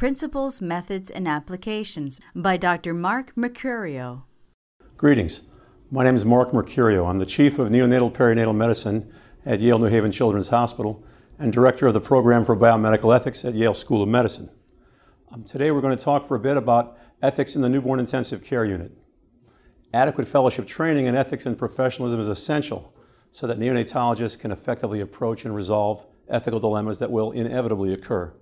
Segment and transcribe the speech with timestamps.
[0.00, 2.94] Principles, Methods, and Applications by Dr.
[2.94, 4.22] Mark Mercurio.
[4.96, 5.42] Greetings.
[5.90, 7.06] My name is Mark Mercurio.
[7.06, 9.12] I'm the Chief of Neonatal Perinatal Medicine
[9.44, 11.04] at Yale New Haven Children's Hospital
[11.38, 14.48] and Director of the Program for Biomedical Ethics at Yale School of Medicine.
[15.30, 18.42] Um, today we're going to talk for a bit about ethics in the newborn intensive
[18.42, 18.92] care unit.
[19.92, 22.96] Adequate fellowship training in ethics and professionalism is essential
[23.32, 28.32] so that neonatologists can effectively approach and resolve ethical dilemmas that will inevitably occur.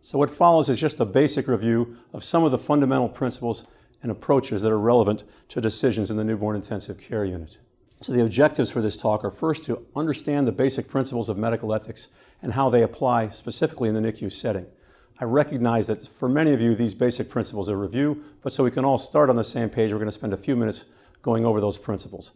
[0.00, 3.64] So what follows is just a basic review of some of the fundamental principles
[4.02, 7.58] and approaches that are relevant to decisions in the newborn intensive care unit.
[8.00, 11.74] So the objectives for this talk are first to understand the basic principles of medical
[11.74, 12.08] ethics
[12.40, 14.66] and how they apply specifically in the NICU setting.
[15.18, 18.70] I recognize that for many of you, these basic principles are review, but so we
[18.70, 20.86] can all start on the same page, we're going to spend a few minutes
[21.20, 22.32] going over those principles.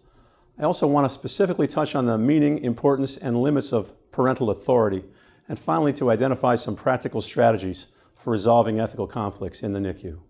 [0.59, 5.03] I also want to specifically touch on the meaning, importance, and limits of parental authority
[5.49, 10.21] and finally to identify some practical strategies for resolving ethical conflicts in the NICU.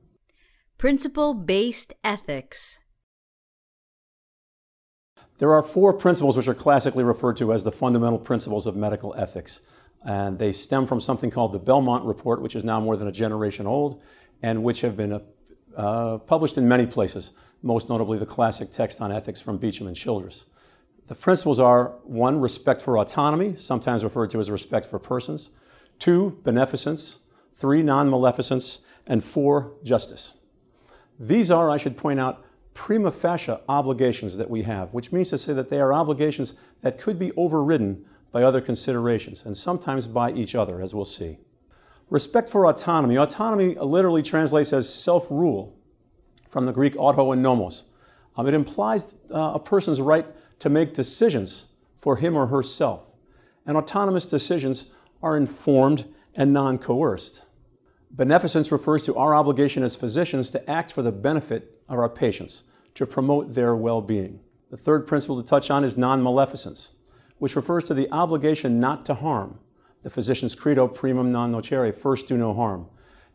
[0.78, 2.80] Principle based ethics.
[5.38, 9.14] There are four principles which are classically referred to as the fundamental principles of medical
[9.16, 9.60] ethics.
[10.04, 13.12] And they stem from something called the Belmont Report, which is now more than a
[13.12, 14.02] generation old,
[14.42, 15.20] and which have been
[15.76, 19.96] uh, published in many places, most notably the classic text on ethics from Beauchamp and
[19.96, 20.46] Childress.
[21.06, 25.50] The principles are one, respect for autonomy, sometimes referred to as respect for persons,
[25.98, 27.20] two, beneficence,
[27.52, 30.34] three, non maleficence, and four, justice.
[31.18, 35.38] These are, I should point out, prima facie obligations that we have, which means to
[35.38, 40.32] say that they are obligations that could be overridden by other considerations, and sometimes by
[40.32, 41.38] each other, as we'll see.
[42.10, 43.16] Respect for autonomy.
[43.16, 45.76] Autonomy literally translates as self rule
[46.48, 47.84] from the Greek auto and nomos.
[48.36, 50.26] Um, it implies uh, a person's right
[50.58, 53.12] to make decisions for him or herself.
[53.66, 54.86] And autonomous decisions
[55.22, 57.44] are informed and non coerced.
[58.10, 62.64] Beneficence refers to our obligation as physicians to act for the benefit of our patients,
[62.94, 64.40] to promote their well being.
[64.70, 66.90] The third principle to touch on is non maleficence,
[67.38, 69.58] which refers to the obligation not to harm.
[70.02, 72.86] The physician's credo primum non nocere, first do no harm.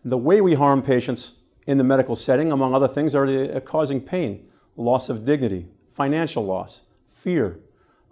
[0.05, 1.33] The way we harm patients
[1.67, 4.47] in the medical setting, among other things, are uh, causing pain,
[4.77, 6.83] loss of dignity, financial loss,
[7.19, 7.59] fear.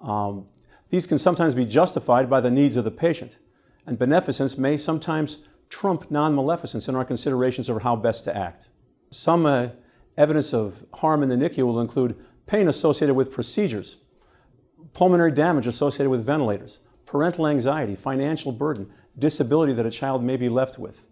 [0.01, 0.45] Um,
[0.90, 3.38] these can sometimes be justified by the needs of the patient,
[3.85, 8.69] and beneficence may sometimes trump non maleficence in our considerations of how best to act.
[9.12, 9.69] Some uh,
[10.17, 12.16] evidence of harm in the NICU will include
[12.46, 13.97] pain associated with procedures,
[14.94, 20.50] pulmonary damage associated with ventilators, parental anxiety, financial burden, disability that a child may be
[20.50, 21.06] left with.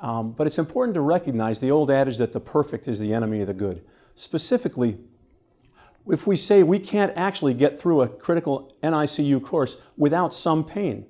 [0.00, 3.40] Um, but it's important to recognize the old adage that the perfect is the enemy
[3.40, 3.84] of the good.
[4.14, 4.98] Specifically,
[6.10, 11.06] if we say we can't actually get through a critical NICU course without some pain,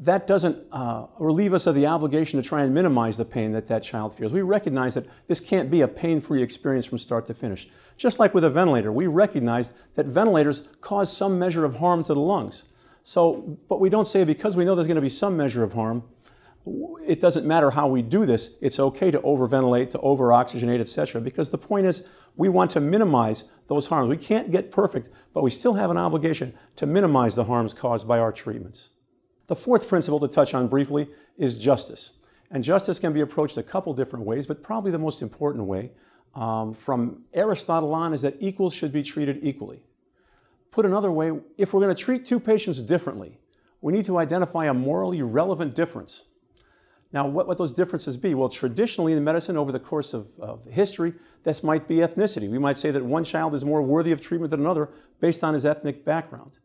[0.00, 3.66] that doesn't uh, relieve us of the obligation to try and minimize the pain that
[3.66, 4.32] that child feels.
[4.32, 7.68] We recognize that this can't be a pain free experience from start to finish.
[7.98, 12.14] Just like with a ventilator, we recognize that ventilators cause some measure of harm to
[12.14, 12.64] the lungs.
[13.02, 15.74] So, but we don't say because we know there's going to be some measure of
[15.74, 16.02] harm,
[16.66, 18.52] it doesn't matter how we do this.
[18.60, 21.20] It's okay to overventilate, to over-oxygenate, etc.
[21.20, 22.04] Because the point is,
[22.36, 24.08] we want to minimize those harms.
[24.08, 28.06] We can't get perfect, but we still have an obligation to minimize the harms caused
[28.06, 28.90] by our treatments.
[29.46, 32.12] The fourth principle to touch on briefly is justice.
[32.50, 35.92] And justice can be approached a couple different ways, but probably the most important way
[36.34, 39.82] um, from Aristotle on is that equals should be treated equally.
[40.70, 43.38] Put another way, if we're going to treat two patients differently,
[43.80, 46.24] we need to identify a morally relevant difference
[47.12, 48.34] now, what, would those differences be?
[48.34, 51.12] Well, traditionally in medicine, over the course of, of history,
[51.42, 52.48] this might be ethnicity.
[52.48, 54.90] We might say that one child is more worthy of treatment than another
[55.20, 56.58] based on his ethnic background.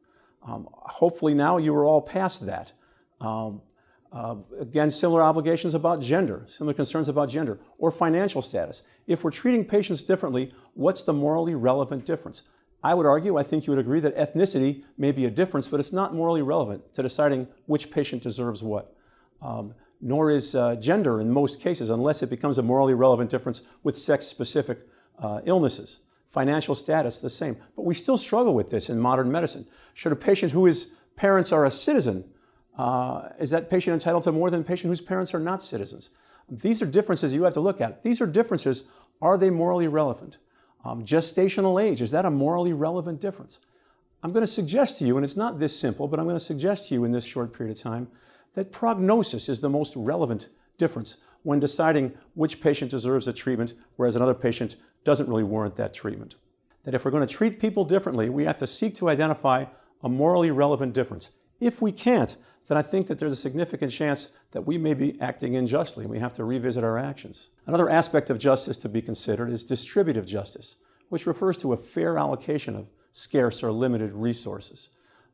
[0.48, 2.74] Um, hopefully now you are all past that.
[3.20, 3.62] Um,
[4.12, 8.84] uh, again, similar obligations about gender, similar concerns about gender, or financial status.
[9.08, 12.44] If we're treating patients differently, what's the morally relevant difference?
[12.84, 15.80] I would argue, I think you would agree, that ethnicity may be a difference, but
[15.80, 18.96] it's not morally relevant to deciding which patient deserves what.
[19.42, 23.62] Um, nor is uh, gender in most cases, unless it becomes a morally relevant difference
[23.84, 24.80] with sex specific
[25.20, 26.00] uh, illnesses.
[26.28, 27.58] Financial status, the same.
[27.76, 29.66] But we still struggle with this in modern medicine.
[29.94, 32.26] Should a patient whose parents are a citizen,
[32.78, 36.10] uh, is that patient entitled to more than a patient whose parents are not citizens?
[36.50, 38.04] These are differences you have to look at.
[38.04, 38.84] These are differences.
[39.22, 40.38] Are they morally relevant?
[40.84, 43.60] Um, gestational age, is that a morally relevant difference?
[44.22, 46.44] I'm going to suggest to you, and it's not this simple, but I'm going to
[46.44, 48.08] suggest to you in this short period of time
[48.56, 54.16] that prognosis is the most relevant difference when deciding which patient deserves a treatment, whereas
[54.16, 56.36] another patient doesn't really warrant that treatment.
[56.84, 59.66] That if we're going to treat people differently, we have to seek to identify
[60.04, 61.30] a morally relevant difference.
[61.60, 62.36] If we can't,
[62.68, 66.12] then I think that there's a significant chance that we may be acting unjustly and
[66.12, 67.52] we have to revisit our actions.
[67.68, 70.78] Another aspect of justice to be considered is distributive justice,
[71.10, 74.90] which refers to a fair allocation of scarce or limited resources.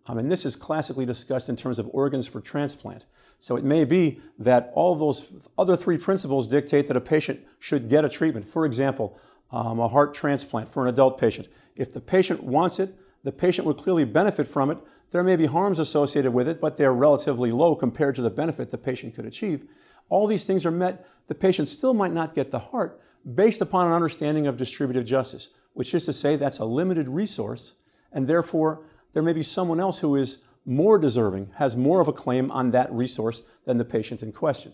[0.07, 3.05] Um, and this is classically discussed in terms of organs for transplant.
[3.39, 5.25] So it may be that all those
[5.57, 8.47] other three principles dictate that a patient should get a treatment.
[8.47, 9.17] For example,
[9.51, 11.47] um, a heart transplant for an adult patient.
[11.75, 14.77] If the patient wants it, the patient would clearly benefit from it.
[15.11, 18.71] There may be harms associated with it, but they're relatively low compared to the benefit
[18.71, 19.65] the patient could achieve.
[20.09, 21.07] All these things are met.
[21.27, 23.01] The patient still might not get the heart
[23.35, 27.75] based upon an understanding of distributive justice, which is to say that's a limited resource,
[28.11, 32.13] and therefore there may be someone else who is more deserving, has more of a
[32.13, 34.73] claim on that resource than the patient in question.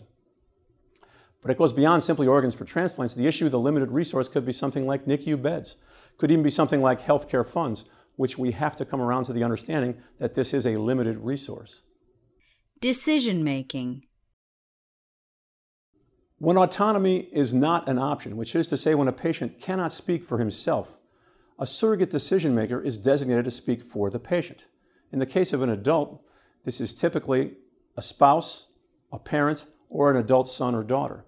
[1.40, 3.14] But it goes beyond simply organs for transplants.
[3.14, 5.76] The issue of the limited resource could be something like NICU beds,
[6.18, 7.84] could even be something like healthcare funds,
[8.16, 11.82] which we have to come around to the understanding that this is a limited resource.
[12.80, 14.04] Decision making.
[16.38, 20.24] When autonomy is not an option, which is to say, when a patient cannot speak
[20.24, 20.97] for himself,
[21.58, 24.66] a surrogate decision maker is designated to speak for the patient.
[25.12, 26.22] In the case of an adult,
[26.64, 27.54] this is typically
[27.96, 28.66] a spouse,
[29.12, 31.24] a parent, or an adult son or daughter.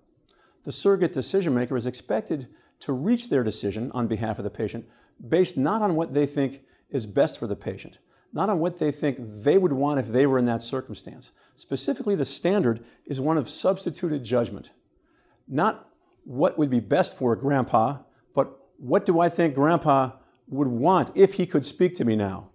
[0.64, 2.48] The surrogate decision maker is expected
[2.80, 4.86] to reach their decision on behalf of the patient
[5.28, 7.98] based not on what they think is best for the patient,
[8.32, 11.32] not on what they think they would want if they were in that circumstance.
[11.56, 14.70] Specifically, the standard is one of substituted judgment.
[15.48, 15.88] Not
[16.24, 17.98] what would be best for grandpa,
[18.34, 20.12] but what do I think grandpa
[20.50, 22.48] would want if he could speak to me now?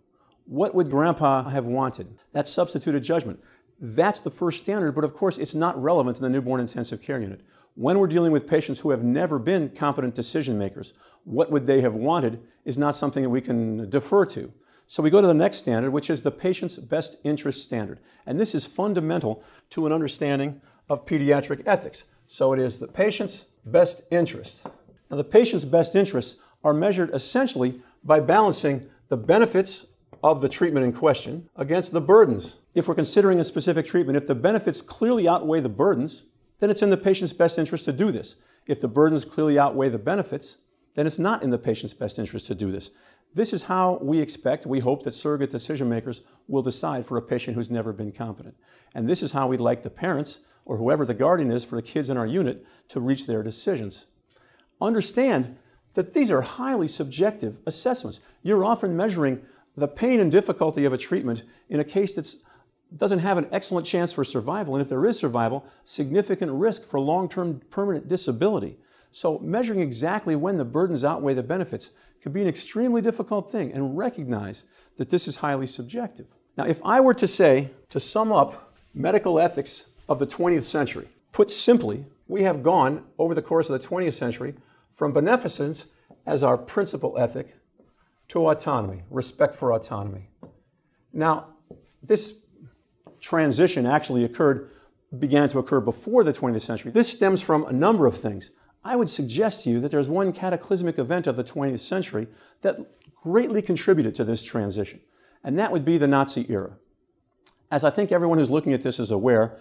[0.45, 2.15] What would grandpa have wanted?
[2.31, 3.39] That's substituted judgment.
[3.79, 7.19] That's the first standard, but of course, it's not relevant in the newborn intensive care
[7.19, 7.41] unit.
[7.73, 10.93] When we're dealing with patients who have never been competent decision makers,
[11.23, 14.53] what would they have wanted is not something that we can defer to.
[14.87, 17.99] So we go to the next standard, which is the patient's best interest standard.
[18.25, 22.05] And this is fundamental to an understanding of pediatric ethics.
[22.27, 24.65] So it is the patient's best interest.
[25.09, 29.85] Now, the patient's best interests are measured essentially by balancing the benefits
[30.23, 32.57] of the treatment in question against the burdens.
[32.73, 36.23] If we're considering a specific treatment, if the benefits clearly outweigh the burdens,
[36.59, 38.35] then it's in the patient's best interest to do this.
[38.65, 40.57] If the burdens clearly outweigh the benefits,
[40.95, 42.89] then it's not in the patient's best interest to do this.
[43.35, 47.21] This is how we expect, we hope that surrogate decision makers will decide for a
[47.21, 48.55] patient who's never been competent.
[48.95, 51.81] And this is how we'd like the parents, or whoever the guardian is for the
[51.83, 54.07] kids in our unit, to reach their decisions.
[54.81, 55.57] Understand
[55.95, 58.21] that these are highly subjective assessments.
[58.43, 59.41] You're often measuring
[59.75, 62.33] the pain and difficulty of a treatment in a case that
[62.95, 66.99] doesn't have an excellent chance for survival, and if there is survival, significant risk for
[66.99, 68.77] long term permanent disability.
[69.11, 73.71] So, measuring exactly when the burdens outweigh the benefits can be an extremely difficult thing,
[73.71, 74.65] and recognize
[74.97, 76.27] that this is highly subjective.
[76.57, 81.07] Now, if I were to say, to sum up medical ethics of the 20th century,
[81.31, 84.55] put simply, we have gone over the course of the 20th century
[84.91, 85.87] from beneficence
[86.25, 87.55] as our principal ethic
[88.29, 90.29] to autonomy, respect for autonomy.
[91.13, 91.47] Now,
[92.01, 92.33] this
[93.19, 94.71] transition actually occurred,
[95.17, 96.91] began to occur before the 20th century.
[96.91, 98.51] This stems from a number of things.
[98.83, 102.27] I would suggest to you that there's one cataclysmic event of the 20th century
[102.61, 102.77] that
[103.15, 105.01] greatly contributed to this transition,
[105.43, 106.77] and that would be the Nazi era.
[107.71, 109.57] As I think everyone who's looking at this is aware,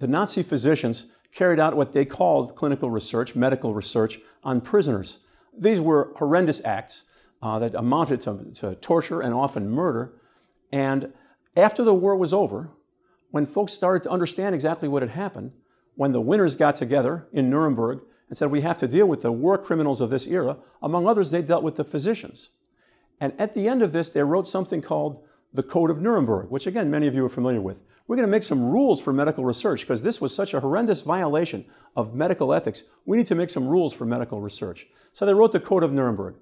[0.00, 5.18] the Nazi physicians carried out what they called clinical research, medical research, on prisoners.
[5.58, 7.04] These were horrendous acts
[7.42, 10.14] uh, that amounted to, to torture and often murder.
[10.72, 11.12] And
[11.56, 12.70] after the war was over,
[13.30, 15.52] when folks started to understand exactly what had happened,
[15.94, 19.32] when the winners got together in Nuremberg and said, We have to deal with the
[19.32, 22.50] war criminals of this era, among others, they dealt with the physicians.
[23.20, 26.66] And at the end of this, they wrote something called the Code of Nuremberg, which
[26.66, 27.82] again, many of you are familiar with.
[28.08, 31.02] We're going to make some rules for medical research because this was such a horrendous
[31.02, 32.84] violation of medical ethics.
[33.04, 34.88] We need to make some rules for medical research.
[35.12, 36.36] So they wrote the Code of Nuremberg.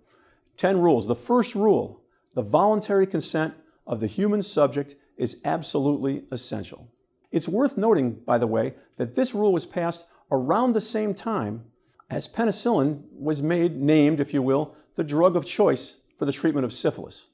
[0.56, 1.08] 10 rules.
[1.08, 2.02] The first rule
[2.34, 3.54] the voluntary consent
[3.86, 6.88] of the human subject is absolutely essential.
[7.32, 11.64] It's worth noting, by the way, that this rule was passed around the same time
[12.10, 16.64] as penicillin was made, named, if you will, the drug of choice for the treatment
[16.64, 17.26] of syphilis.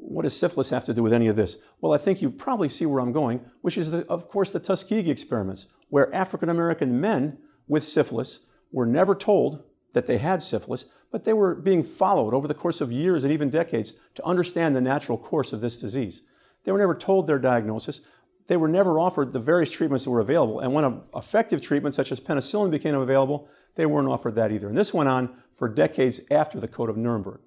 [0.00, 1.58] What does syphilis have to do with any of this?
[1.80, 4.58] Well, I think you probably see where I'm going, which is, the, of course, the
[4.58, 7.38] Tuskegee experiments, where African American men
[7.68, 8.40] with syphilis
[8.72, 12.80] were never told that they had syphilis, but they were being followed over the course
[12.80, 16.22] of years and even decades to understand the natural course of this disease.
[16.64, 18.00] They were never told their diagnosis.
[18.46, 20.60] They were never offered the various treatments that were available.
[20.60, 24.68] And when an effective treatment such as penicillin became available, they weren't offered that either.
[24.68, 27.40] And this went on for decades after the Code of Nuremberg.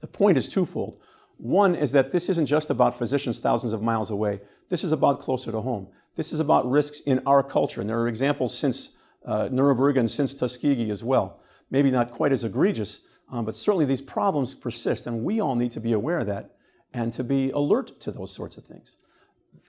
[0.00, 1.00] The point is twofold.
[1.38, 4.40] One is that this isn't just about physicians thousands of miles away.
[4.68, 5.88] This is about closer to home.
[6.16, 7.80] This is about risks in our culture.
[7.80, 8.90] And there are examples since
[9.24, 11.40] uh, Nuremberg and since Tuskegee as well.
[11.70, 15.06] Maybe not quite as egregious, um, but certainly these problems persist.
[15.06, 16.56] And we all need to be aware of that
[16.92, 18.96] and to be alert to those sorts of things.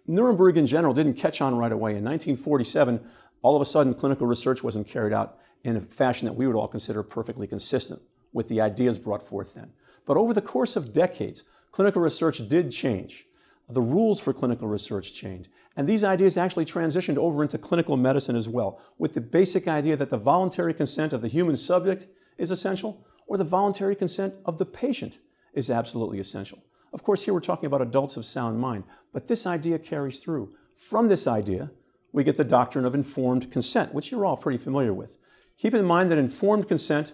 [0.08, 1.92] Nuremberg in general didn't catch on right away.
[1.92, 3.00] In 1947,
[3.44, 6.56] all of a sudden, clinical research wasn't carried out in a fashion that we would
[6.56, 8.02] all consider perfectly consistent
[8.34, 9.72] with the ideas brought forth then.
[10.06, 13.26] But over the course of decades, clinical research did change.
[13.70, 15.50] The rules for clinical research changed.
[15.76, 19.96] And these ideas actually transitioned over into clinical medicine as well, with the basic idea
[19.96, 22.08] that the voluntary consent of the human subject
[22.38, 25.20] is essential, or the voluntary consent of the patient
[25.54, 26.60] is absolutely essential.
[26.92, 28.84] Of course, here we're talking about adults of sound mind,
[29.14, 30.54] but this idea carries through.
[30.76, 31.72] From this idea,
[32.12, 35.18] we get the doctrine of informed consent, which you're all pretty familiar with.
[35.58, 37.14] Keep in mind that informed consent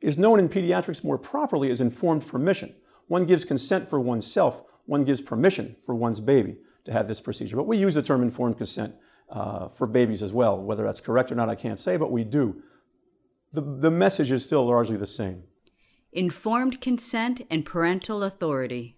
[0.00, 2.74] is known in pediatrics more properly as informed permission.
[3.08, 7.56] One gives consent for oneself, one gives permission for one's baby to have this procedure.
[7.56, 8.94] But we use the term informed consent
[9.30, 10.58] uh, for babies as well.
[10.58, 12.62] Whether that's correct or not, I can't say, but we do.
[13.52, 15.44] The, the message is still largely the same.
[16.12, 18.96] Informed consent and parental authority.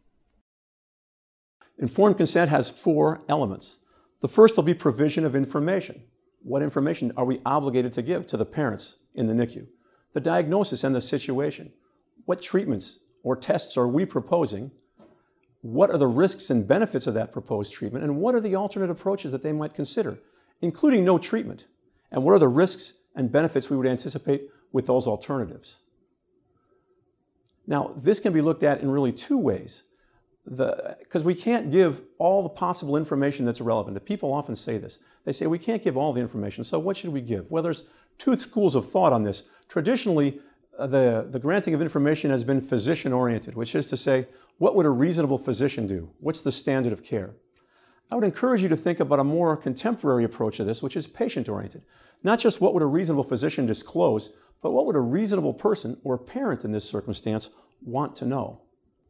[1.79, 3.79] Informed consent has four elements.
[4.21, 6.03] The first will be provision of information.
[6.43, 9.67] What information are we obligated to give to the parents in the NICU?
[10.13, 11.73] The diagnosis and the situation.
[12.25, 14.71] What treatments or tests are we proposing?
[15.61, 18.03] What are the risks and benefits of that proposed treatment?
[18.03, 20.19] And what are the alternate approaches that they might consider,
[20.63, 21.67] including no treatment?
[22.11, 25.81] And what are the risks and benefits we would anticipate with those alternatives?
[27.67, 29.83] Now, this can be looked at in really two ways
[30.47, 34.03] because we can't give all the possible information that's relevant.
[34.07, 35.01] People often say this.
[35.27, 37.51] They say we can't give all the information, so what should we give?
[37.51, 37.85] Well, there's
[38.17, 39.43] two schools of thought on this.
[39.69, 40.41] Traditionally,
[40.87, 44.87] the, the granting of information has been physician oriented, which is to say, what would
[44.87, 46.11] a reasonable physician do?
[46.21, 47.35] What's the standard of care?
[48.11, 51.07] I would encourage you to think about a more contemporary approach to this, which is
[51.07, 51.83] patient oriented.
[52.23, 54.31] Not just what would a reasonable physician disclose,
[54.63, 57.51] but what would a reasonable person or parent in this circumstance
[57.83, 58.63] want to know?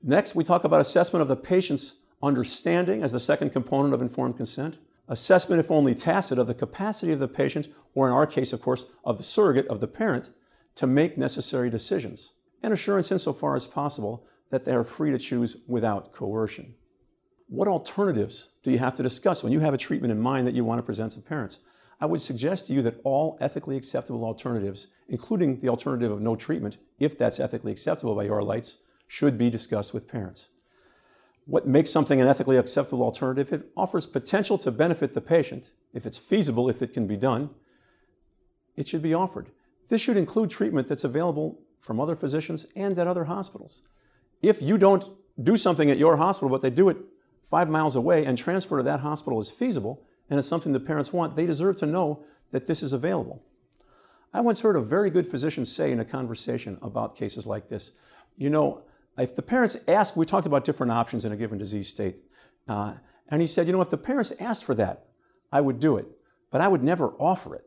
[0.02, 4.36] Next, we talk about assessment of the patient's understanding as the second component of informed
[4.36, 4.78] consent.
[5.08, 8.60] Assessment, if only tacit, of the capacity of the patient, or in our case, of
[8.60, 10.30] course, of the surrogate, of the parent,
[10.78, 12.34] to make necessary decisions.
[12.62, 16.76] And assurance, insofar as possible, that they are free to choose without coercion.
[17.48, 20.54] What alternatives do you have to discuss when you have a treatment in mind that
[20.54, 21.58] you want to present to parents?
[22.00, 26.36] I would suggest to you that all ethically acceptable alternatives, including the alternative of no
[26.36, 28.76] treatment, if that's ethically acceptable by your lights,
[29.08, 30.50] should be discussed with parents.
[31.46, 33.52] What makes something an ethically acceptable alternative?
[33.52, 35.72] It offers potential to benefit the patient.
[35.92, 37.50] If it's feasible, if it can be done,
[38.76, 39.50] it should be offered.
[39.88, 43.82] This should include treatment that's available from other physicians and at other hospitals.
[44.42, 45.04] If you don't
[45.42, 46.98] do something at your hospital, but they do it
[47.42, 51.12] five miles away and transfer to that hospital is feasible, and it's something the parents
[51.12, 53.42] want, they deserve to know that this is available.
[54.32, 57.92] I once heard a very good physician say in a conversation about cases like this,
[58.36, 58.82] you know,
[59.16, 62.16] if the parents ask, we talked about different options in a given disease state,
[62.68, 62.94] uh,
[63.30, 65.06] and he said, you know, if the parents asked for that,
[65.50, 66.06] I would do it,
[66.50, 67.64] but I would never offer it.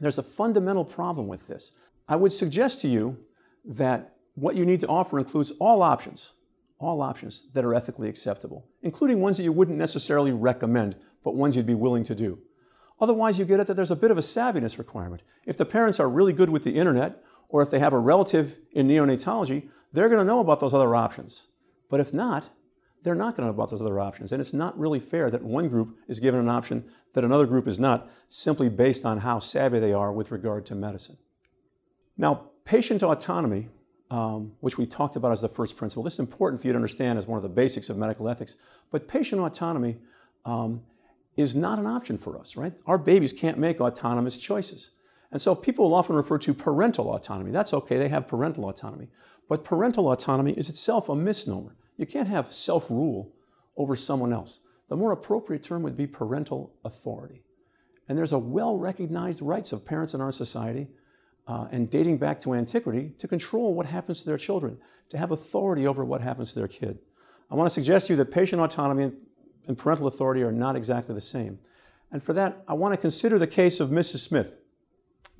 [0.00, 1.72] There's a fundamental problem with this.
[2.08, 3.18] I would suggest to you
[3.64, 6.34] that what you need to offer includes all options,
[6.78, 11.56] all options that are ethically acceptable, including ones that you wouldn't necessarily recommend, but ones
[11.56, 12.38] you'd be willing to do.
[13.00, 15.22] Otherwise, you get it that there's a bit of a savviness requirement.
[15.44, 18.58] If the parents are really good with the internet, or if they have a relative
[18.72, 21.46] in neonatology, they're going to know about those other options.
[21.88, 22.50] But if not,
[23.06, 24.32] they're not going to know about those other options.
[24.32, 27.68] And it's not really fair that one group is given an option that another group
[27.68, 31.16] is not, simply based on how savvy they are with regard to medicine.
[32.18, 33.68] Now, patient autonomy,
[34.10, 36.76] um, which we talked about as the first principle, this is important for you to
[36.76, 38.56] understand as one of the basics of medical ethics.
[38.90, 39.98] But patient autonomy
[40.44, 40.82] um,
[41.36, 42.72] is not an option for us, right?
[42.86, 44.90] Our babies can't make autonomous choices.
[45.30, 47.52] And so people will often refer to parental autonomy.
[47.52, 49.06] That's okay, they have parental autonomy.
[49.48, 51.76] But parental autonomy is itself a misnomer.
[51.96, 53.32] You can't have self rule
[53.76, 54.60] over someone else.
[54.88, 57.42] The more appropriate term would be parental authority.
[58.08, 60.88] And there's a well recognized rights of parents in our society
[61.46, 64.78] uh, and dating back to antiquity to control what happens to their children,
[65.10, 66.98] to have authority over what happens to their kid.
[67.50, 69.12] I want to suggest to you that patient autonomy
[69.66, 71.58] and parental authority are not exactly the same.
[72.12, 74.18] And for that, I want to consider the case of Mrs.
[74.18, 74.54] Smith.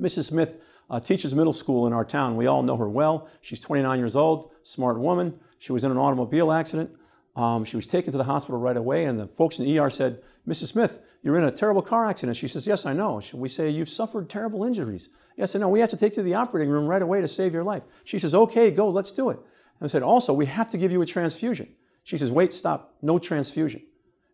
[0.00, 0.24] Mrs.
[0.24, 0.58] Smith
[0.90, 2.36] uh, teaches middle school in our town.
[2.36, 3.28] We all know her well.
[3.40, 5.38] She's 29 years old, smart woman.
[5.58, 6.90] She was in an automobile accident.
[7.34, 9.90] Um, she was taken to the hospital right away, and the folks in the ER
[9.90, 10.68] said, Mrs.
[10.68, 12.36] Smith, you're in a terrible car accident.
[12.36, 13.20] She says, Yes, I know.
[13.34, 15.10] We say, You've suffered terrible injuries.
[15.36, 15.68] Yes, I know.
[15.68, 17.82] We have to take you to the operating room right away to save your life.
[18.04, 19.36] She says, Okay, go, let's do it.
[19.36, 21.68] And I said, Also, we have to give you a transfusion.
[22.04, 23.82] She says, Wait, stop, no transfusion.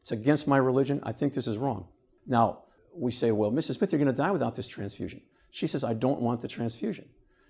[0.03, 1.01] It's against my religion.
[1.03, 1.89] I think this is wrong.
[2.27, 2.65] Now,
[2.95, 3.79] we say, Well, Mrs.
[3.79, 5.23] Smith, you're going to die without this transfusion.
[5.51, 7.09] She says, I don't want the transfusion.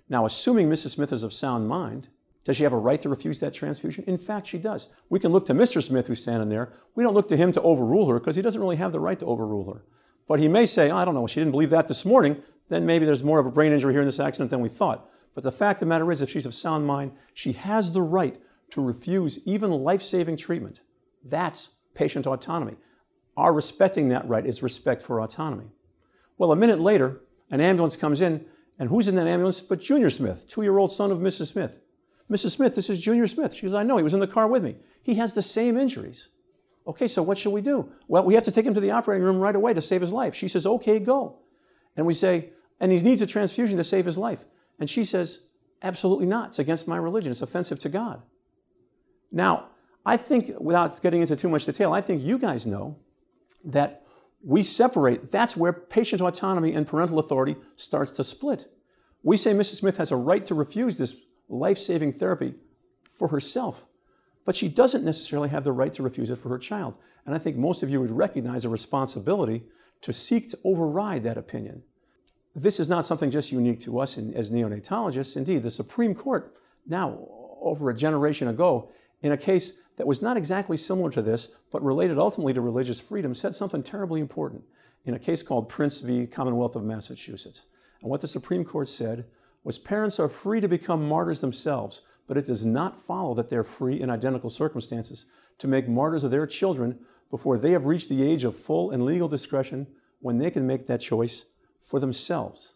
[0.09, 0.91] Now, assuming Mrs.
[0.91, 2.09] Smith is of sound mind,
[2.45, 4.05] does she have a right to refuse that transfusion?
[4.07, 4.89] In fact, she does.
[5.09, 5.83] We can look to Mr.
[5.83, 6.73] Smith, who's standing there.
[6.95, 9.19] We don't look to him to overrule her because he doesn't really have the right
[9.21, 9.85] to overrule her.
[10.27, 12.43] But he may say, oh, I don't know, she didn't believe that this morning.
[12.69, 15.09] Then maybe there's more of a brain injury here in this accident than we thought.
[15.35, 18.03] But the fact of the matter is, if she's of sound mind, she has the
[18.03, 20.81] right to refuse even life saving treatment.
[21.25, 22.77] That's patient autonomy.
[23.37, 25.67] Our respecting that right is respect for autonomy.
[26.39, 27.21] Well, a minute later,
[27.51, 28.45] an ambulance comes in,
[28.79, 31.53] and who's in that ambulance but Junior Smith, two year old son of Mrs.
[31.53, 31.81] Smith.
[32.31, 32.53] Mrs.
[32.53, 33.55] Smith, this is Junior Smith.
[33.55, 34.77] She goes, I know, he was in the car with me.
[35.03, 36.31] He has the same injuries.
[36.87, 37.93] Okay, so what should we do?
[38.09, 40.13] Well, we have to take him to the operating room right away to save his
[40.13, 40.35] life.
[40.35, 41.39] She says, okay, go.
[41.97, 42.51] And we say,
[42.81, 44.45] and he needs a transfusion to save his life.
[44.81, 45.41] And she says,
[45.83, 46.49] absolutely not.
[46.49, 47.31] It's against my religion.
[47.31, 48.23] It's offensive to God.
[49.31, 49.69] Now,
[50.05, 52.97] I think, without getting into too much detail, I think you guys know
[53.65, 54.05] that
[54.45, 55.31] we separate.
[55.31, 58.69] That's where patient autonomy and parental authority starts to split.
[59.23, 59.77] We say Mrs.
[59.77, 61.15] Smith has a right to refuse this
[61.53, 62.55] life saving therapy
[63.11, 63.85] for herself,
[64.45, 66.95] but she doesn't necessarily have the right to refuse it for her child.
[67.27, 69.65] And I think most of you would recognize a responsibility
[70.01, 71.83] to seek to override that opinion.
[72.55, 75.37] This is not something just unique to us in, as neonatologists.
[75.37, 76.55] Indeed, the Supreme Court,
[76.87, 77.19] now
[77.61, 78.91] over a generation ago,
[79.23, 83.01] in a case that was not exactly similar to this, but related ultimately to religious
[83.01, 84.65] freedom, said something terribly important
[85.05, 86.27] in a case called Prince v.
[86.27, 87.67] Commonwealth of Massachusetts.
[88.01, 89.25] And what the Supreme Court said
[89.65, 93.65] was parents are free to become martyrs themselves, but it does not follow that they're
[93.65, 95.27] free in identical circumstances
[95.59, 96.99] to make martyrs of their children
[97.31, 99.87] before they have reached the age of full and legal discretion
[100.21, 101.45] when they can make that choice
[101.83, 102.75] for themselves.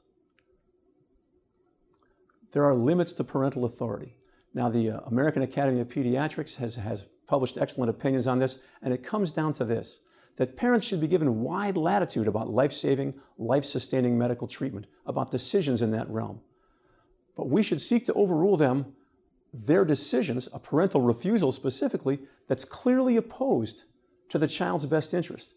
[2.52, 4.16] There are limits to parental authority.
[4.54, 8.94] Now, the uh, American Academy of Pediatrics has, has published excellent opinions on this, and
[8.94, 10.00] it comes down to this
[10.36, 15.30] that parents should be given wide latitude about life saving, life sustaining medical treatment, about
[15.30, 16.40] decisions in that realm.
[17.36, 18.94] But we should seek to overrule them,
[19.52, 23.84] their decisions, a parental refusal specifically, that's clearly opposed
[24.28, 25.54] to the child's best interest,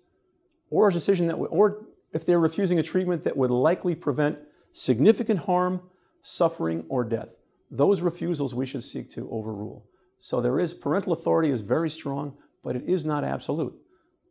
[0.70, 4.40] or a decision that, would, or if they're refusing a treatment that would likely prevent
[4.74, 5.82] significant harm,
[6.22, 7.30] suffering, or death.
[7.72, 9.86] Those refusals we should seek to overrule.
[10.18, 13.76] So there is, parental authority is very strong, but it is not absolute.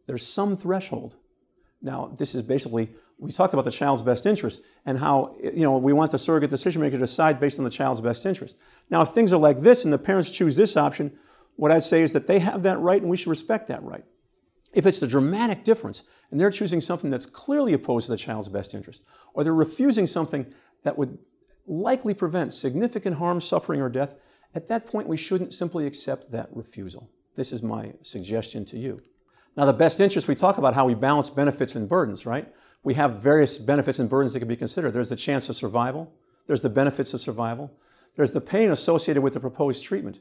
[0.07, 1.17] There's some threshold.
[1.81, 5.77] Now, this is basically we talked about the child's best interest and how you know
[5.77, 8.57] we want the surrogate decision maker to decide based on the child's best interest.
[8.91, 11.19] Now, if things are like this and the parents choose this option,
[11.57, 14.05] what I'd say is that they have that right and we should respect that right.
[14.75, 18.49] If it's the dramatic difference and they're choosing something that's clearly opposed to the child's
[18.49, 19.03] best interest,
[19.35, 20.47] or they're refusing something
[20.85, 21.19] that would
[21.67, 24.15] likely prevent significant harm, suffering, or death,
[24.55, 27.11] at that point we shouldn't simply accept that refusal.
[27.35, 29.03] This is my suggestion to you.
[29.57, 32.53] Now, the best interest, we talk about how we balance benefits and burdens, right?
[32.83, 34.93] we have various benefits and burdens that can be considered.
[34.93, 36.13] There's the chance of survival,
[36.47, 37.71] there's the benefits of survival,
[38.17, 40.21] there's the pain associated with the proposed treatment.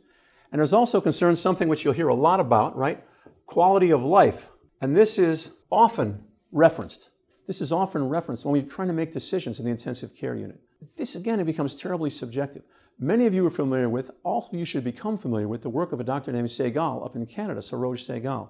[0.52, 3.04] And there's also concern something which you'll hear a lot about, right?
[3.46, 4.50] Quality of life.
[4.82, 7.10] And this is often referenced.
[7.48, 10.60] This is often referenced when we're trying to make decisions in the intensive care unit.
[10.96, 12.64] This, again, it becomes terribly subjective.
[13.00, 15.92] Many of you are familiar with, all of you should become familiar with, the work
[15.92, 18.50] of a doctor named Saigal up in Canada, Saroj Saigal.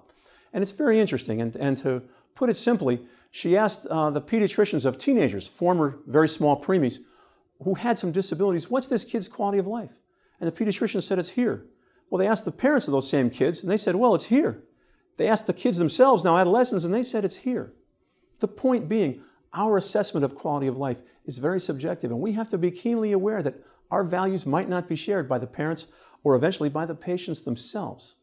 [0.52, 1.40] And it's very interesting.
[1.40, 2.02] And, and to
[2.34, 7.00] put it simply, she asked uh, the pediatricians of teenagers, former very small preemies,
[7.62, 9.90] who had some disabilities, what's this kid's quality of life?
[10.40, 11.66] And the pediatrician said, it's here.
[12.08, 14.62] Well, they asked the parents of those same kids, and they said, well, it's here.
[15.16, 17.74] They asked the kids themselves, now adolescents, and they said, it's here.
[18.38, 22.48] The point being, our assessment of quality of life is very subjective, and we have
[22.50, 23.56] to be keenly aware that
[23.90, 25.88] our values might not be shared by the parents
[26.22, 28.14] or eventually by the patients themselves.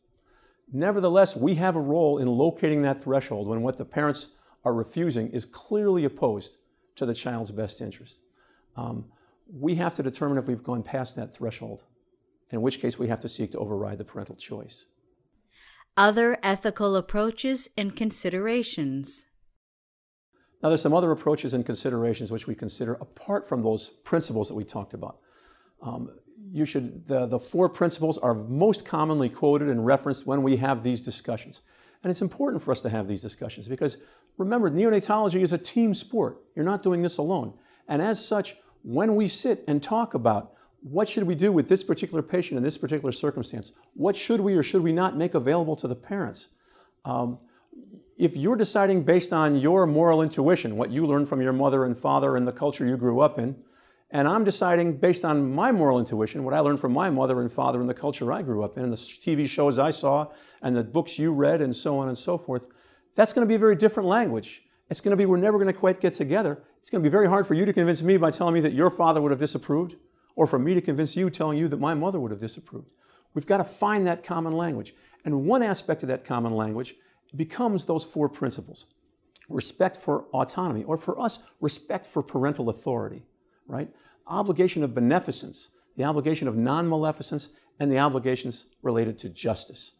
[0.71, 4.29] Nevertheless, we have a role in locating that threshold when what the parents
[4.63, 6.57] are refusing is clearly opposed
[6.95, 8.23] to the child's best interest.
[8.75, 9.05] Um,
[9.51, 11.83] we have to determine if we've gone past that threshold,
[12.49, 14.87] in which case we have to seek to override the parental choice.
[15.95, 19.27] Other ethical approaches and considerations.
[20.61, 24.55] Now, there's some other approaches and considerations which we consider apart from those principles that
[24.55, 25.19] we talked about.
[25.81, 26.09] Um,
[26.51, 30.83] you should, the, the four principles are most commonly quoted and referenced when we have
[30.83, 31.61] these discussions.
[32.03, 33.97] And it's important for us to have these discussions because
[34.37, 36.41] remember, neonatology is a team sport.
[36.55, 37.53] You're not doing this alone.
[37.87, 41.83] And as such, when we sit and talk about what should we do with this
[41.83, 45.75] particular patient in this particular circumstance, what should we or should we not make available
[45.77, 46.49] to the parents,
[47.05, 47.39] um,
[48.17, 51.97] if you're deciding based on your moral intuition, what you learned from your mother and
[51.97, 53.55] father and the culture you grew up in,
[54.11, 57.51] and I'm deciding based on my moral intuition, what I learned from my mother and
[57.51, 60.27] father and the culture I grew up in, and the TV shows I saw,
[60.61, 62.63] and the books you read, and so on and so forth,
[63.15, 64.63] that's going to be a very different language.
[64.89, 66.63] It's going to be, we're never going to quite get together.
[66.79, 68.73] It's going to be very hard for you to convince me by telling me that
[68.73, 69.95] your father would have disapproved,
[70.35, 72.95] or for me to convince you telling you that my mother would have disapproved.
[73.33, 74.93] We've got to find that common language.
[75.23, 76.95] And one aspect of that common language
[77.35, 78.85] becomes those four principles
[79.49, 83.23] respect for autonomy, or for us, respect for parental authority,
[83.67, 83.89] right?
[84.27, 87.49] Obligation of beneficence, the obligation of non maleficence,
[87.79, 89.93] and the obligations related to justice.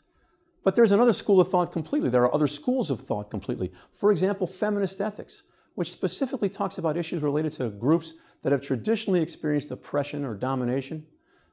[0.64, 2.10] But there's another school of thought completely.
[2.10, 3.72] There are other schools of thought completely.
[3.92, 5.44] For example, feminist ethics,
[5.76, 11.06] which specifically talks about issues related to groups that have traditionally experienced oppression or domination,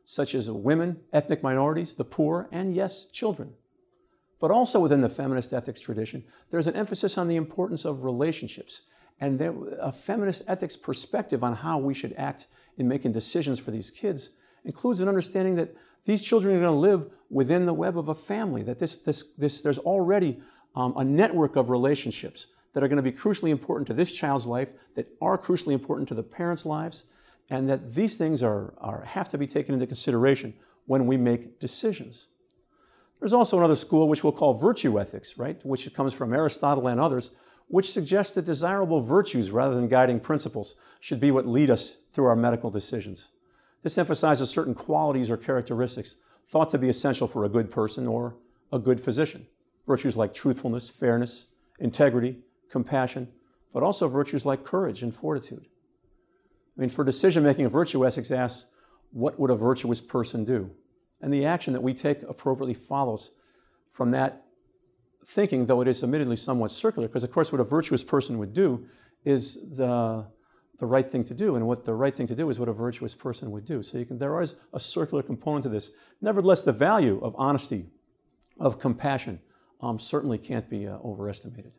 [0.05, 3.53] such as women, ethnic minorities, the poor, and yes, children.
[4.41, 8.83] But also within the feminist ethics tradition, there's an emphasis on the importance of relationships
[9.23, 13.71] and there, a feminist ethics perspective on how we should act in making decisions for
[13.71, 14.31] these kids
[14.65, 15.73] includes an understanding that
[16.05, 19.23] these children are going to live within the web of a family, that this, this,
[19.39, 20.43] this, there's already
[20.75, 24.45] um, a network of relationships that are going to be crucially important to this child's
[24.45, 27.05] life, that are crucially important to the parents' lives,
[27.49, 30.53] and that these things are, are, have to be taken into consideration
[30.87, 32.27] when we make decisions.
[33.21, 36.99] There's also another school which we'll call virtue ethics, right, which comes from Aristotle and
[36.99, 37.31] others,
[37.73, 42.27] which suggests that desirable virtues rather than guiding principles should be what lead us through
[42.27, 43.31] our medical decisions.
[43.83, 48.37] This emphasizes certain qualities or characteristics thought to be essential for a good person or
[48.73, 49.47] a good physician.
[49.87, 51.47] Virtues like truthfulness, fairness,
[51.79, 52.39] integrity,
[52.71, 53.29] compassion,
[53.73, 55.67] but also virtues like courage and fortitude.
[56.77, 58.71] I mean, for decision making, a virtue ethics asks,
[59.11, 60.71] what would a virtuous person do?
[61.23, 63.31] and the action that we take appropriately follows
[63.89, 64.45] from that
[65.27, 68.53] thinking, though it is admittedly somewhat circular, because of course what a virtuous person would
[68.53, 68.87] do
[69.25, 70.27] is the,
[70.79, 72.73] the right thing to do, and what the right thing to do is what a
[72.73, 73.83] virtuous person would do.
[73.83, 75.91] So can, there is a circular component to this.
[76.21, 77.87] Nevertheless, the value of honesty,
[78.59, 79.41] of compassion,
[79.81, 81.73] um, certainly can't be uh, overestimated.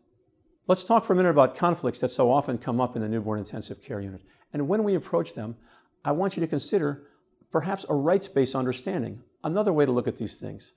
[0.68, 3.40] Let's talk for a minute about conflicts that so often come up in the newborn
[3.40, 4.22] intensive care unit.
[4.54, 5.58] And when we approach them,
[6.06, 7.04] I want you to consider
[7.52, 10.74] perhaps a rights based understanding another way to look at these things.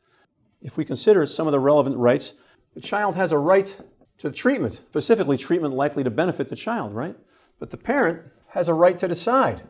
[0.61, 2.35] If we consider some of the relevant rights,
[2.77, 3.75] the child has a right
[4.19, 7.17] to treatment, specifically treatment likely to benefit the child, right?
[7.59, 9.63] But the parent has a right to decide.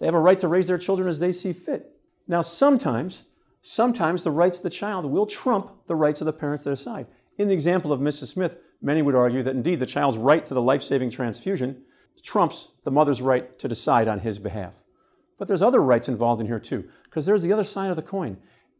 [0.00, 1.92] They have a right to raise their children as they see fit.
[2.26, 3.24] Now, sometimes,
[3.62, 7.06] sometimes the rights of the child will trump the rights of the parents to decide.
[7.38, 8.26] In the example of Mrs.
[8.26, 11.84] Smith, many would argue that indeed the child's right to the life saving transfusion
[12.24, 14.74] trumps the mother's right to decide on his behalf.
[15.38, 18.02] But there's other rights involved in here too, because there's the other side of the
[18.02, 18.38] coin.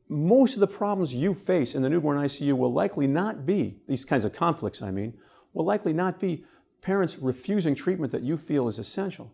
[0.08, 4.04] Most of the problems you face in the newborn ICU will likely not be, these
[4.04, 5.14] kinds of conflicts, I mean,
[5.52, 6.44] will likely not be
[6.80, 9.32] parents refusing treatment that you feel is essential.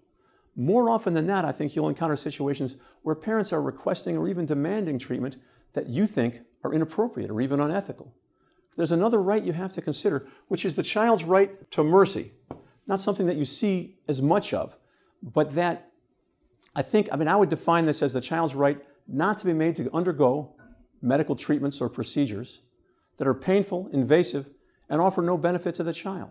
[0.56, 4.46] More often than not, I think you'll encounter situations where parents are requesting or even
[4.46, 5.36] demanding treatment
[5.72, 8.14] that you think are inappropriate or even unethical.
[8.76, 12.32] There's another right you have to consider, which is the child's right to mercy.
[12.86, 14.76] Not something that you see as much of,
[15.22, 15.92] but that
[16.74, 19.52] I think, I mean, I would define this as the child's right not to be
[19.52, 20.53] made to undergo
[21.04, 22.62] medical treatments or procedures
[23.18, 24.48] that are painful, invasive,
[24.88, 26.30] and offer no benefit to the child.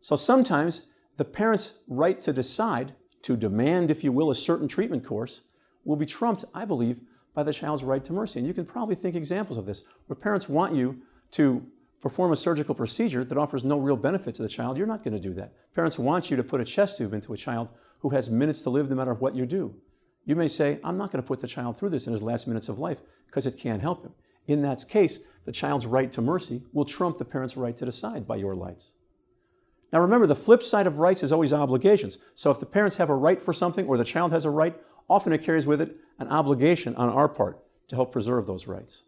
[0.00, 0.84] So sometimes
[1.16, 5.42] the parent's right to decide, to demand, if you will, a certain treatment course,
[5.84, 7.00] will be trumped, I believe,
[7.34, 8.38] by the child's right to mercy.
[8.38, 10.98] And you can probably think examples of this, where parents want you
[11.32, 11.64] to
[12.00, 14.76] perform a surgical procedure that offers no real benefit to the child.
[14.76, 15.52] You're not going to do that.
[15.74, 17.68] Parents want you to put a chest tube into a child
[18.00, 19.74] who has minutes to live no matter what you do.
[20.24, 22.46] You may say, I'm not going to put the child through this in his last
[22.48, 23.00] minutes of life
[23.32, 24.12] because it can't help him.
[24.46, 28.26] In that case, the child's right to mercy will trump the parent's right to decide
[28.26, 28.92] by your lights.
[29.90, 32.18] Now remember, the flip side of rights is always obligations.
[32.34, 34.78] So if the parents have a right for something or the child has a right,
[35.08, 39.04] often it carries with it an obligation on our part to help preserve those rights.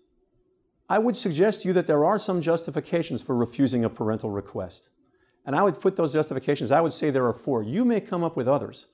[0.88, 4.88] I would suggest to you that there are some justifications for refusing a parental request.
[5.44, 7.62] And I would put those justifications, I would say there are four.
[7.62, 8.86] You may come up with others,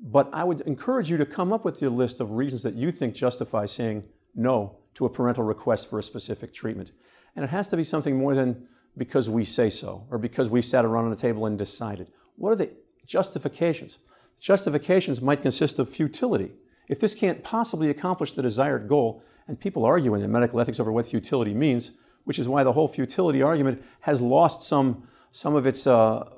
[0.00, 2.90] but I would encourage you to come up with your list of reasons that you
[2.90, 6.92] think justify saying no to a parental request for a specific treatment.
[7.34, 8.66] And it has to be something more than
[8.96, 12.08] because we say so or because we've sat around on a table and decided.
[12.36, 12.70] What are the
[13.06, 13.98] justifications?
[14.40, 16.52] Justifications might consist of futility.
[16.88, 20.92] If this can't possibly accomplish the desired goal, and people argue in medical ethics over
[20.92, 21.92] what futility means,
[22.24, 26.28] which is why the whole futility argument has lost some, some of its uh,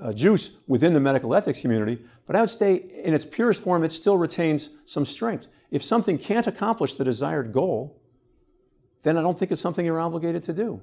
[0.00, 3.84] uh, juice within the medical ethics community, but I would say in its purest form,
[3.84, 5.48] it still retains some strength.
[5.70, 8.00] If something can't accomplish the desired goal,
[9.02, 10.80] then I don't think it's something you're obligated to do.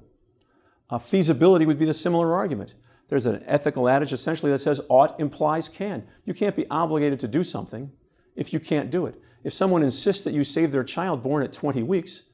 [0.88, 2.74] Uh, feasibility would be the similar argument.
[3.08, 6.06] There's an ethical adage essentially that says ought implies can.
[6.24, 7.90] You can't be obligated to do something
[8.34, 9.20] if you can't do it.
[9.44, 12.24] If someone insists that you save their child born at 20 weeks,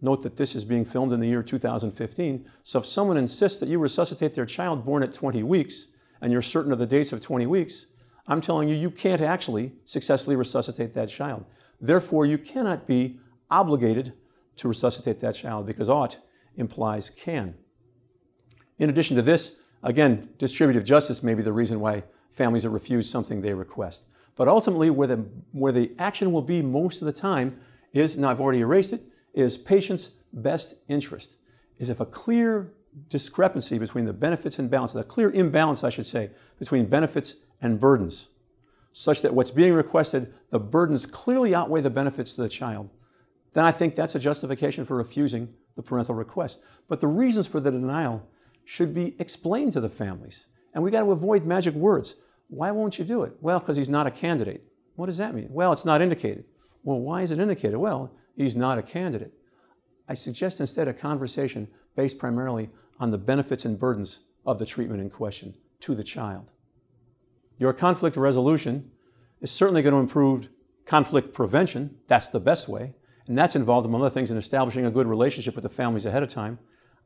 [0.00, 2.48] note that this is being filmed in the year 2015.
[2.64, 5.86] So if someone insists that you resuscitate their child born at 20 weeks,
[6.20, 7.86] and you're certain of the dates of 20 weeks,
[8.26, 11.44] I'm telling you, you can't actually successfully resuscitate that child.
[11.80, 13.18] Therefore, you cannot be
[13.50, 14.14] obligated
[14.56, 16.18] to resuscitate that child because ought
[16.56, 17.54] implies can.
[18.78, 23.10] In addition to this, again, distributive justice may be the reason why families are refused
[23.10, 24.08] something they request.
[24.36, 27.58] But ultimately, where the, where the action will be most of the time
[27.92, 31.36] is, and I've already erased it, is patient's best interest.
[31.78, 32.72] Is if a clear
[33.08, 37.80] discrepancy between the benefits and balance, a clear imbalance, I should say, between benefits and
[37.80, 38.28] burdens,
[38.98, 42.88] such that what's being requested, the burdens clearly outweigh the benefits to the child,
[43.52, 46.62] then I think that's a justification for refusing the parental request.
[46.88, 48.26] But the reasons for the denial
[48.64, 50.46] should be explained to the families.
[50.72, 52.14] And we got to avoid magic words.
[52.48, 53.34] Why won't you do it?
[53.42, 54.64] Well, because he's not a candidate.
[54.94, 55.48] What does that mean?
[55.50, 56.46] Well, it's not indicated.
[56.82, 57.76] Well, why is it indicated?
[57.76, 59.34] Well, he's not a candidate.
[60.08, 65.02] I suggest instead a conversation based primarily on the benefits and burdens of the treatment
[65.02, 66.52] in question to the child.
[67.58, 68.90] Your conflict resolution
[69.40, 70.48] is certainly going to improve
[70.84, 71.96] conflict prevention.
[72.06, 72.94] That's the best way.
[73.26, 76.22] And that's involved, among other things, in establishing a good relationship with the families ahead
[76.22, 76.58] of time.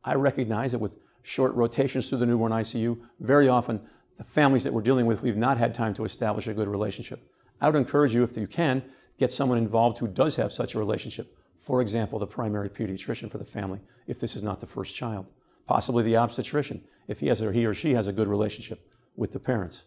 [0.04, 3.80] I recognize that with short rotations through the newborn ICU, very often
[4.18, 7.32] the families that we're dealing with, we've not had time to establish a good relationship.
[7.60, 8.82] I would encourage you, if you can,
[9.18, 11.36] get someone involved who does have such a relationship.
[11.56, 15.26] For example, the primary pediatrician for the family, if this is not the first child
[15.70, 19.30] possibly the obstetrician, if he has or he or she has a good relationship with
[19.30, 19.84] the parents.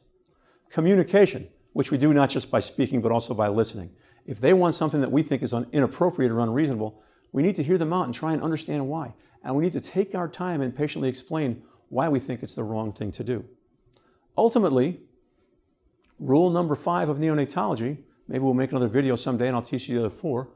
[0.74, 3.92] Communication, which we do not just by speaking but also by listening.
[4.26, 7.00] If they want something that we think is inappropriate or unreasonable,
[7.32, 9.14] we need to hear them out and try and understand why.
[9.44, 12.64] And we need to take our time and patiently explain why we think it's the
[12.64, 13.46] wrong thing to do.
[14.36, 15.02] Ultimately,
[16.18, 20.00] rule number five of neonatology, maybe we'll make another video someday and I'll teach you
[20.00, 20.50] the other four.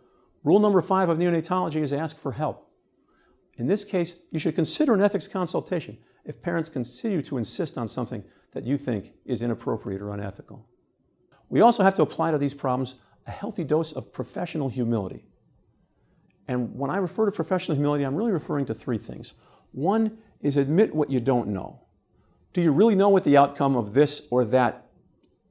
[0.43, 2.71] Rule number five of neonatology is ask for help.
[3.57, 7.87] In this case, you should consider an ethics consultation if parents continue to insist on
[7.87, 8.23] something
[8.57, 10.65] that you think is inappropriate or unethical.
[11.47, 12.95] We also have to apply to these problems
[13.27, 15.25] a healthy dose of professional humility.
[16.47, 19.35] And when I refer to professional humility, I'm really referring to three things.
[19.73, 21.81] One is admit what you don't know.
[22.53, 24.87] Do you really know what the outcome of this or that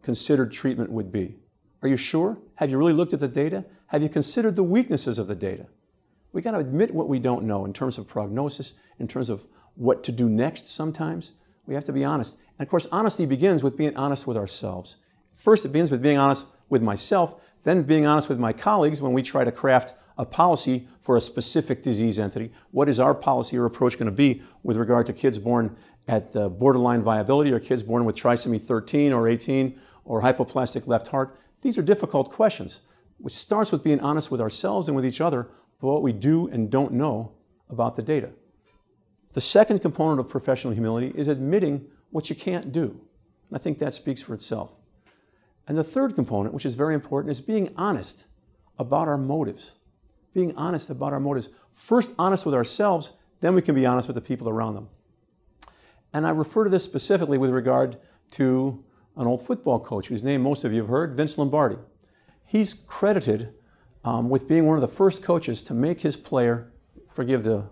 [0.02, 1.36] considered treatment would be?
[1.82, 2.38] Are you sure?
[2.56, 3.64] Have you really looked at the data?
[3.86, 5.66] Have you considered the weaknesses of the data?
[6.32, 9.46] We got to admit what we don't know in terms of prognosis, in terms of
[9.76, 11.34] what to do next sometimes.
[11.66, 12.36] We have to be honest.
[12.58, 14.96] And of course, honesty begins with being honest with ourselves.
[15.34, 19.12] First, it begins with being honest with myself, then being honest with my colleagues when
[19.12, 22.50] we try to craft a policy for a specific disease entity.
[22.70, 25.76] What is our policy or approach going to be with regard to kids born
[26.08, 31.08] at uh, borderline viability or kids born with trisomy 13 or 18 or hypoplastic left
[31.08, 31.38] heart?
[31.60, 32.80] These are difficult questions,
[33.18, 35.48] which starts with being honest with ourselves and with each other
[35.80, 37.32] but what we do and don't know
[37.68, 38.30] about the data.
[39.36, 42.98] The second component of professional humility is admitting what you can't do.
[43.50, 44.74] And I think that speaks for itself.
[45.68, 48.24] And the third component, which is very important, is being honest
[48.78, 49.74] about our motives.
[50.32, 51.50] Being honest about our motives.
[51.74, 54.88] First, honest with ourselves, then we can be honest with the people around them.
[56.14, 57.98] And I refer to this specifically with regard
[58.30, 58.82] to
[59.18, 61.76] an old football coach whose name most of you have heard, Vince Lombardi.
[62.46, 63.52] He's credited
[64.02, 66.72] um, with being one of the first coaches to make his player,
[67.06, 67.68] forgive the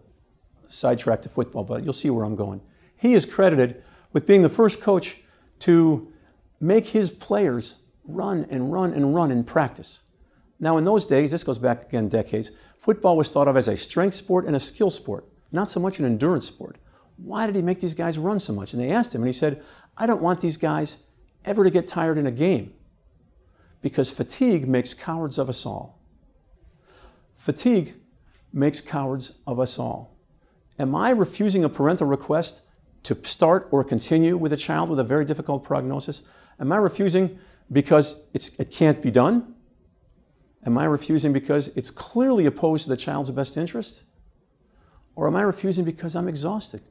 [0.74, 2.60] sidetrack to football, but you'll see where I'm going.
[2.96, 3.82] He is credited
[4.12, 5.18] with being the first coach
[5.60, 6.12] to
[6.60, 10.02] make his players run and run and run in practice.
[10.60, 13.76] Now, in those days, this goes back again decades, football was thought of as a
[13.76, 16.78] strength sport and a skill sport, not so much an endurance sport.
[17.16, 18.72] Why did he make these guys run so much?
[18.72, 19.62] And they asked him, and he said,
[19.96, 20.98] I don't want these guys
[21.44, 22.72] ever to get tired in a game
[23.82, 25.98] because fatigue makes cowards of us all.
[27.37, 27.94] Fatigue
[28.52, 30.13] makes cowards of us all.
[30.78, 32.62] Am I refusing a parental request
[33.04, 36.22] to start or continue with a child with a very difficult prognosis?
[36.58, 37.38] Am I refusing
[37.70, 39.54] because it can't be done?
[40.66, 44.04] Am I refusing because it's clearly opposed to the child's best interest?
[45.14, 46.82] Or am I refusing because I'm exhausted,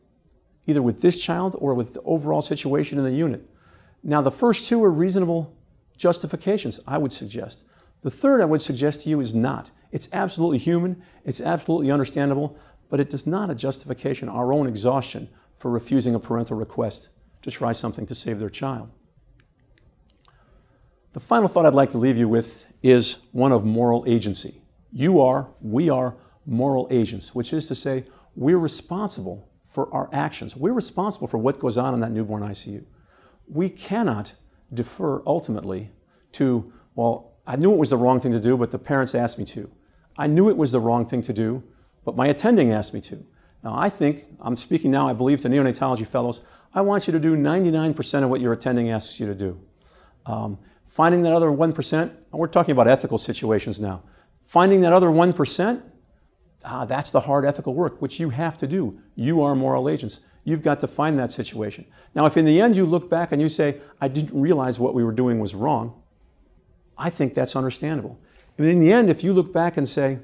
[0.65, 3.49] either with this child or with the overall situation in the unit?
[4.03, 5.57] Now, the first two are reasonable
[5.97, 7.63] justifications, I would suggest.
[8.01, 9.71] The third I would suggest to you is not.
[9.91, 12.57] It's absolutely human, it's absolutely understandable,
[12.93, 15.27] but it does not a justification, our own exhaustion,
[15.57, 17.09] for refusing a parental request
[17.41, 18.87] to try something to save their child.
[21.13, 24.61] The final thought I'd like to leave you with is one of moral agency.
[24.91, 30.55] You are, we are moral agents, which is to say, we're responsible for our actions.
[30.55, 32.83] We're responsible for what goes on in that newborn ICU.
[33.47, 34.33] We cannot
[34.71, 35.89] defer ultimately
[36.33, 39.39] to, well, I knew it was the wrong thing to do, but the parents asked
[39.39, 39.67] me to.
[40.15, 41.63] I knew it was the wrong thing to do,
[42.05, 43.25] but my attending asked me to.
[43.63, 46.41] Now, I think, I'm speaking now, I believe, to neonatology fellows,
[46.73, 49.59] I want you to do 99% of what your attending asks you to do.
[50.25, 54.03] Um, finding that other 1%, and we're talking about ethical situations now,
[54.43, 55.81] finding that other 1%,
[56.65, 58.99] ah, that's the hard ethical work, which you have to do.
[59.15, 60.19] You are moral agents.
[60.43, 61.85] You've got to find that situation.
[62.15, 64.93] Now, if in the end you look back and you say, I didn't realize what
[64.93, 66.01] we were doing was wrong,
[66.97, 68.19] I think that's understandable.
[68.57, 70.19] And in the end, if you look back and say,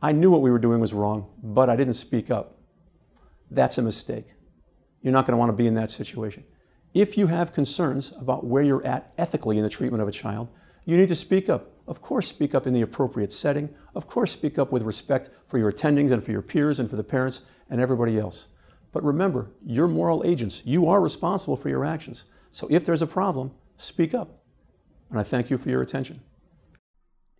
[0.00, 2.58] I knew what we were doing was wrong, but I didn't speak up,
[3.50, 4.34] that's a mistake.
[5.02, 6.44] You're not going to want to be in that situation.
[6.94, 10.48] If you have concerns about where you're at ethically in the treatment of a child,
[10.84, 11.70] you need to speak up.
[11.86, 13.68] Of course, speak up in the appropriate setting.
[13.94, 16.96] Of course, speak up with respect for your attendings and for your peers and for
[16.96, 18.48] the parents and everybody else.
[18.92, 20.62] But remember, you're moral agents.
[20.64, 22.24] You are responsible for your actions.
[22.50, 24.42] So if there's a problem, speak up.
[25.10, 26.20] And I thank you for your attention.